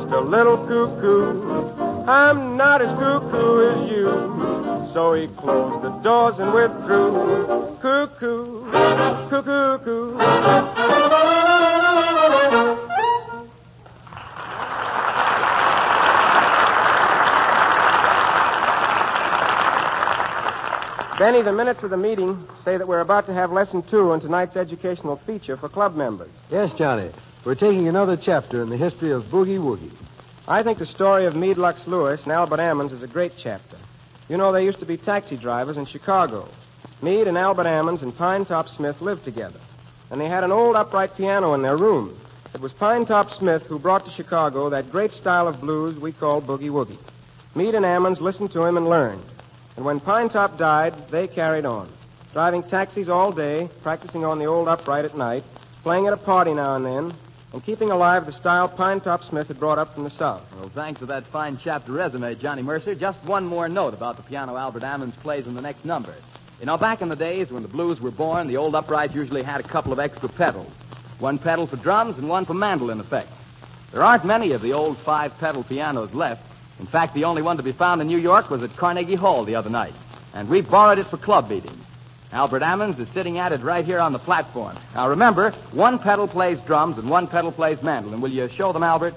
Just 0.07 0.15
a 0.15 0.21
little 0.21 0.57
cuckoo, 0.57 1.73
I'm 2.07 2.57
not 2.57 2.81
as 2.81 2.89
cuckoo 2.99 3.71
as 3.71 3.91
you. 3.91 4.91
So 4.93 5.15
he 5.15 5.27
closed 5.27 5.85
the 5.85 5.91
doors 6.03 6.35
and 6.39 6.53
withdrew. 6.53 7.77
Cuckoo, 7.81 8.71
cuckoo, 8.71 9.79
cuckoo. 9.79 10.17
Benny, 21.19 21.41
the 21.41 21.53
minutes 21.53 21.83
of 21.83 21.91
the 21.91 21.97
meeting 21.97 22.47
say 22.65 22.77
that 22.77 22.87
we're 22.87 23.01
about 23.01 23.27
to 23.27 23.33
have 23.33 23.51
lesson 23.51 23.83
two 23.91 24.13
in 24.13 24.21
tonight's 24.21 24.55
educational 24.55 25.17
feature 25.27 25.57
for 25.57 25.69
club 25.69 25.97
members. 25.97 26.31
Yes, 26.51 26.71
Johnny. 26.77 27.11
We're 27.47 27.55
taking 27.55 27.87
another 27.87 28.17
chapter 28.17 28.61
in 28.61 28.71
the 28.71 28.77
history 28.77 29.13
of 29.13 29.23
Boogie 29.27 29.61
Woogie. 29.61 29.93
I 30.49 30.65
think 30.65 30.81
the 30.81 30.87
story 30.87 31.27
of 31.27 31.37
Meade 31.37 31.59
Lux 31.59 31.79
Lewis 31.87 32.21
and 32.25 32.33
Albert 32.33 32.59
Ammons 32.59 32.93
is 32.93 33.05
a 33.05 33.07
great 33.07 33.35
chapter. 33.41 33.77
You 34.29 34.37
know, 34.37 34.51
they 34.51 34.65
used 34.65 34.81
to 34.81 34.85
be 34.85 34.97
taxi 34.97 35.37
drivers 35.37 35.77
in 35.77 35.87
Chicago. 35.87 36.49
Meade 37.03 37.29
and 37.29 37.39
Albert 37.39 37.67
Ammons 37.67 38.03
and 38.03 38.19
Pine 38.19 38.47
Top 38.47 38.67
Smith 38.71 39.01
lived 39.01 39.23
together. 39.25 39.61
And 40.11 40.21
they 40.21 40.29
had 40.29 40.43
an 40.43 40.51
old 40.51 40.75
upright 40.75 41.17
piano 41.17 41.55
in 41.55 41.63
their 41.63 41.77
room. 41.77 42.19
It 42.53 42.61
was 42.61 42.73
Pine 42.73 43.07
Top 43.07 43.31
Smith 43.39 43.63
who 43.63 43.79
brought 43.79 44.05
to 44.07 44.11
Chicago 44.11 44.69
that 44.71 44.91
great 44.91 45.13
style 45.13 45.47
of 45.47 45.61
blues 45.61 45.97
we 46.01 46.11
call 46.11 46.43
boogie 46.43 46.69
woogie. 46.69 46.99
Meade 47.55 47.77
and 47.77 47.85
Ammons 47.85 48.21
listened 48.21 48.51
to 48.55 48.65
him 48.65 48.77
and 48.77 48.89
learned. 48.89 49.23
And 49.77 49.85
when 49.85 50.01
Pine 50.01 50.31
Top 50.31 50.59
died, 50.59 51.13
they 51.13 51.29
carried 51.29 51.65
on, 51.65 51.93
driving 52.33 52.65
taxis 52.65 53.09
all 53.09 53.31
day, 53.31 53.71
practicing 53.85 54.25
on 54.25 54.41
the 54.41 54.47
old 54.47 54.67
upright 54.67 55.05
at 55.05 55.17
night, 55.17 55.45
playing 55.85 56.09
at 56.09 56.13
a 56.13 56.17
party 56.17 56.53
now 56.53 56.75
and 56.75 56.85
then, 56.85 57.15
and 57.57 57.65
keeping 57.65 57.91
alive 57.91 58.27
the 58.27 58.35
style 58.35 58.69
Pine 58.69 59.01
Top 59.01 59.25
Smith 59.25 59.49
had 59.49 59.59
brought 59.59 59.79
up 59.79 59.95
from 59.95 60.05
the 60.05 60.11
South. 60.11 60.43
Well, 60.59 60.69
thanks 60.75 61.01
for 61.01 61.07
that 61.07 61.27
fine 61.29 61.59
chapter 61.65 61.91
resume, 61.91 62.35
Johnny 62.35 62.61
Mercer. 62.61 62.95
Just 62.95 63.19
one 63.25 63.47
more 63.47 63.67
note 63.67 63.95
about 63.95 64.19
the 64.19 64.23
piano 64.23 64.59
Albert 64.59 64.83
Ammons 64.83 65.17
plays 65.21 65.47
in 65.47 65.55
the 65.55 65.63
next 65.63 65.83
number. 65.83 66.15
You 66.61 66.67
know, 66.67 66.77
back 66.77 67.01
in 67.01 67.09
the 67.09 67.17
days 67.17 67.51
when 67.51 67.63
the 67.63 67.69
blues 67.69 67.99
were 67.99 68.11
born, 68.11 68.47
the 68.47 68.59
old 68.59 68.75
uprights 68.75 69.15
usually 69.15 69.43
had 69.43 69.61
a 69.61 69.67
couple 69.67 69.91
of 69.91 69.99
extra 69.99 70.29
pedals. 70.29 70.71
One 71.19 71.39
pedal 71.39 71.67
for 71.67 71.77
drums 71.77 72.19
and 72.19 72.29
one 72.29 72.45
for 72.45 72.53
mandolin 72.53 73.01
effects. 73.01 73.33
There 73.91 74.03
aren't 74.03 74.27
many 74.27 74.53
of 74.53 74.61
the 74.61 74.75
old 74.75 74.99
five 74.99 75.39
pedal 75.39 75.65
pianos 75.65 76.13
left. 76.13 76.43
In 76.79 76.85
fact, 76.85 77.15
the 77.15 77.25
only 77.25 77.41
one 77.41 77.57
to 77.57 77.63
be 77.63 77.73
found 77.73 78.03
in 78.03 78.07
New 78.07 78.19
York 78.19 78.51
was 78.51 78.63
at 78.63 78.77
Carnegie 78.77 79.15
Hall 79.15 79.47
the 79.47 79.55
other 79.55 79.71
night. 79.71 79.95
And 80.35 80.51
we 80.51 80.61
borrowed 80.61 80.99
it 80.99 81.07
for 81.07 81.17
club 81.17 81.49
meetings. 81.49 81.83
Albert 82.37 82.61
Ammons 82.61 82.99
is 83.01 83.09
sitting 83.15 83.39
at 83.39 83.53
it 83.53 83.63
right 83.63 83.83
here 83.83 83.99
on 83.99 84.13
the 84.13 84.19
platform. 84.19 84.77
Now 84.95 85.09
remember, 85.09 85.53
one 85.73 85.99
pedal 85.99 86.29
plays 86.29 86.59
drums 86.67 86.99
and 86.99 87.09
one 87.09 87.29
pedal 87.29 87.51
plays 87.51 87.83
mandolin. 87.83 88.21
Will 88.21 88.31
you 88.31 88.47
show 88.51 88.75
them, 88.75 88.83
Albert? 88.83 89.15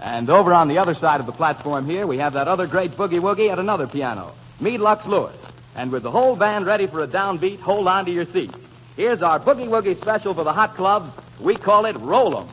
And 0.00 0.30
over 0.30 0.54
on 0.54 0.68
the 0.68 0.78
other 0.78 0.94
side 0.94 1.20
of 1.20 1.26
the 1.26 1.32
platform 1.32 1.84
here, 1.84 2.06
we 2.06 2.16
have 2.16 2.32
that 2.32 2.48
other 2.48 2.66
great 2.66 2.92
boogie 2.92 3.20
woogie 3.20 3.52
at 3.52 3.58
another 3.58 3.86
piano, 3.86 4.32
Meade 4.58 4.80
Lux 4.80 5.04
Lewis. 5.04 5.36
And 5.74 5.92
with 5.92 6.02
the 6.02 6.10
whole 6.10 6.36
band 6.36 6.64
ready 6.64 6.86
for 6.86 7.02
a 7.02 7.06
downbeat, 7.06 7.60
hold 7.60 7.86
on 7.86 8.06
to 8.06 8.10
your 8.10 8.24
seats. 8.24 8.58
Here's 8.96 9.20
our 9.20 9.38
boogie 9.38 9.68
woogie 9.68 10.00
special 10.00 10.32
for 10.32 10.42
the 10.42 10.54
hot 10.54 10.74
clubs. 10.74 11.12
We 11.38 11.54
call 11.54 11.84
it 11.84 11.98
Roll 11.98 12.38
'em. 12.38 12.48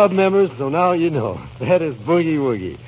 Club 0.00 0.12
members, 0.12 0.50
so 0.56 0.70
now 0.70 0.92
you 0.92 1.10
know. 1.10 1.38
That 1.58 1.82
is 1.82 1.94
Boogie 1.94 2.38
Woogie. 2.38 2.78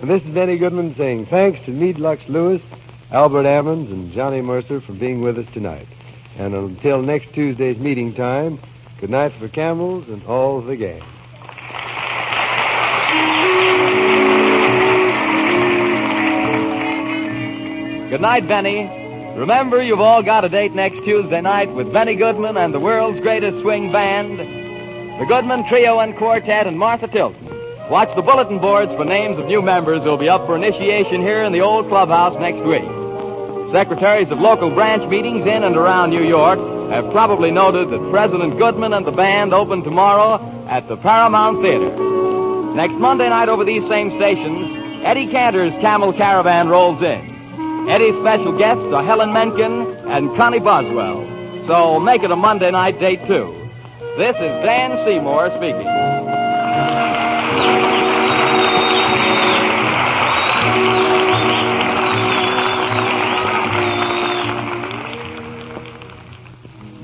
And 0.00 0.08
this 0.08 0.22
is 0.22 0.30
Benny 0.32 0.56
Goodman 0.56 0.94
saying 0.94 1.26
thanks 1.26 1.58
to 1.64 1.72
Meade 1.72 1.98
Lux 1.98 2.22
Lewis, 2.28 2.62
Albert 3.10 3.42
Ammons, 3.42 3.90
and 3.90 4.12
Johnny 4.12 4.40
Mercer 4.40 4.80
for 4.80 4.92
being 4.92 5.20
with 5.20 5.36
us 5.36 5.52
tonight. 5.52 5.88
And 6.38 6.54
until 6.54 7.02
next 7.02 7.32
Tuesday's 7.32 7.76
meeting 7.78 8.14
time, 8.14 8.60
good 9.00 9.10
night 9.10 9.32
for 9.32 9.48
Camels 9.48 10.08
and 10.08 10.24
all 10.26 10.60
the 10.60 10.76
gang. 10.76 11.02
Good 18.10 18.20
night, 18.20 18.46
Benny. 18.46 18.88
Remember, 19.36 19.82
you've 19.82 20.00
all 20.00 20.22
got 20.22 20.44
a 20.44 20.48
date 20.48 20.72
next 20.72 21.02
Tuesday 21.02 21.40
night 21.40 21.72
with 21.72 21.92
Benny 21.92 22.14
Goodman 22.14 22.56
and 22.56 22.72
the 22.72 22.78
world's 22.78 23.18
greatest 23.18 23.60
swing 23.62 23.90
band, 23.90 24.59
the 25.20 25.26
Goodman 25.26 25.68
Trio 25.68 25.98
and 25.98 26.16
Quartet 26.16 26.66
and 26.66 26.78
Martha 26.78 27.06
Tilton. 27.06 27.46
Watch 27.90 28.08
the 28.16 28.22
bulletin 28.22 28.58
boards 28.58 28.90
for 28.92 29.04
names 29.04 29.38
of 29.38 29.44
new 29.44 29.60
members 29.60 30.02
who'll 30.02 30.16
be 30.16 30.30
up 30.30 30.46
for 30.46 30.56
initiation 30.56 31.20
here 31.20 31.44
in 31.44 31.52
the 31.52 31.60
old 31.60 31.88
clubhouse 31.88 32.40
next 32.40 32.62
week. 32.62 32.88
Secretaries 33.70 34.30
of 34.30 34.40
local 34.40 34.70
branch 34.70 35.06
meetings 35.10 35.44
in 35.44 35.62
and 35.62 35.76
around 35.76 36.08
New 36.08 36.24
York 36.24 36.58
have 36.90 37.12
probably 37.12 37.50
noted 37.50 37.90
that 37.90 38.10
President 38.10 38.56
Goodman 38.56 38.94
and 38.94 39.04
the 39.04 39.12
band 39.12 39.52
open 39.52 39.82
tomorrow 39.82 40.40
at 40.70 40.88
the 40.88 40.96
Paramount 40.96 41.60
Theater. 41.60 41.94
Next 42.74 42.94
Monday 42.94 43.28
night 43.28 43.50
over 43.50 43.66
these 43.66 43.86
same 43.90 44.16
stations, 44.16 45.04
Eddie 45.04 45.26
Cantor's 45.26 45.74
Camel 45.82 46.14
Caravan 46.14 46.70
rolls 46.70 47.02
in. 47.02 47.90
Eddie's 47.90 48.18
special 48.20 48.56
guests 48.56 48.90
are 48.94 49.04
Helen 49.04 49.34
Menken 49.34 49.86
and 50.08 50.34
Connie 50.38 50.60
Boswell. 50.60 51.26
So 51.66 52.00
make 52.00 52.22
it 52.22 52.30
a 52.30 52.36
Monday 52.36 52.70
night 52.70 52.98
date, 52.98 53.26
too. 53.26 53.59
This 54.16 54.34
is 54.36 54.64
Dan 54.64 55.06
Seymour 55.06 55.50
speaking. 55.56 55.86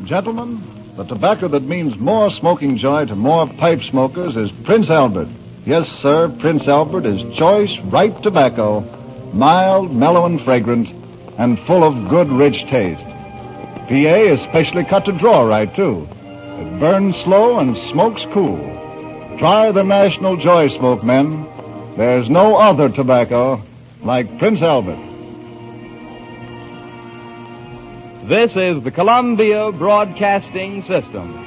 Gentlemen, 0.04 0.62
the 0.96 1.04
tobacco 1.04 1.46
that 1.48 1.62
means 1.62 1.96
more 1.96 2.32
smoking 2.32 2.76
joy 2.76 3.06
to 3.06 3.14
more 3.14 3.46
pipe 3.46 3.82
smokers 3.84 4.34
is 4.36 4.50
Prince 4.64 4.90
Albert. 4.90 5.28
Yes, 5.64 5.88
sir, 6.02 6.28
Prince 6.28 6.66
Albert 6.66 7.06
is 7.06 7.22
choice, 7.38 7.78
ripe 7.84 8.20
tobacco, 8.22 8.80
mild, 9.32 9.94
mellow, 9.94 10.26
and 10.26 10.42
fragrant, 10.42 10.88
and 11.38 11.58
full 11.66 11.84
of 11.84 12.08
good, 12.08 12.30
rich 12.30 12.68
taste. 12.68 13.02
PA 13.02 13.92
is 13.92 14.40
specially 14.48 14.84
cut 14.84 15.04
to 15.04 15.12
draw 15.12 15.42
right, 15.42 15.72
too. 15.74 16.08
Burns 16.78 17.16
slow 17.24 17.58
and 17.58 17.74
smokes 17.90 18.22
cool. 18.34 18.58
Try 19.38 19.72
the 19.72 19.82
National 19.82 20.36
Joy 20.36 20.68
Smoke, 20.76 21.02
men. 21.02 21.46
There's 21.96 22.28
no 22.28 22.56
other 22.56 22.90
tobacco 22.90 23.62
like 24.02 24.38
Prince 24.38 24.60
Albert. 24.60 24.98
This 28.28 28.50
is 28.54 28.82
the 28.82 28.90
Columbia 28.90 29.72
Broadcasting 29.72 30.82
System. 30.82 31.45